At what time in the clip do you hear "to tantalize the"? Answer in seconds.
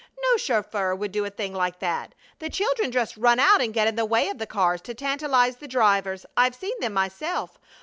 4.81-5.67